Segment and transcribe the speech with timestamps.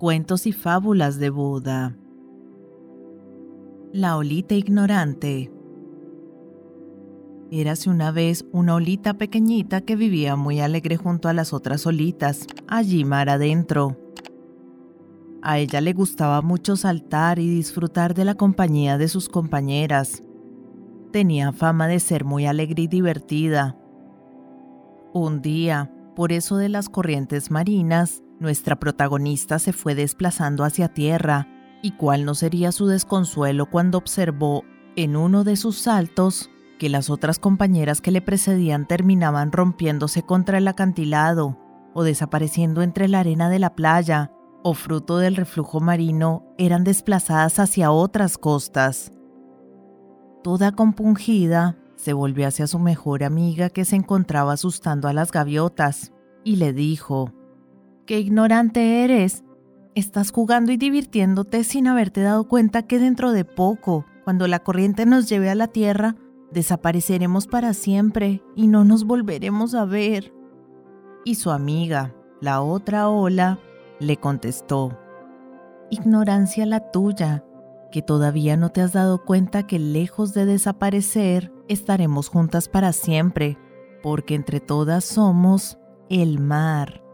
[0.00, 1.94] Cuentos y fábulas de Buda.
[3.92, 5.52] La olita ignorante.
[7.50, 12.46] Érase una vez una olita pequeñita que vivía muy alegre junto a las otras olitas,
[12.66, 13.98] allí mar adentro.
[15.42, 20.22] A ella le gustaba mucho saltar y disfrutar de la compañía de sus compañeras.
[21.12, 23.76] Tenía fama de ser muy alegre y divertida.
[25.12, 31.46] Un día, por eso de las corrientes marinas, nuestra protagonista se fue desplazando hacia tierra,
[31.82, 34.64] y cuál no sería su desconsuelo cuando observó,
[34.96, 40.58] en uno de sus saltos, que las otras compañeras que le precedían terminaban rompiéndose contra
[40.58, 41.58] el acantilado,
[41.94, 44.32] o desapareciendo entre la arena de la playa,
[44.62, 49.12] o fruto del reflujo marino, eran desplazadas hacia otras costas.
[50.42, 56.12] Toda compungida, se volvió hacia su mejor amiga que se encontraba asustando a las gaviotas,
[56.44, 57.34] y le dijo,
[58.10, 59.44] qué ignorante eres.
[59.94, 65.06] Estás jugando y divirtiéndote sin haberte dado cuenta que dentro de poco, cuando la corriente
[65.06, 66.16] nos lleve a la tierra,
[66.50, 70.34] desapareceremos para siempre y no nos volveremos a ver.
[71.24, 73.60] Y su amiga, la otra ola,
[74.00, 74.98] le contestó,
[75.88, 77.44] Ignorancia la tuya,
[77.92, 83.56] que todavía no te has dado cuenta que lejos de desaparecer, estaremos juntas para siempre,
[84.02, 87.04] porque entre todas somos el mar.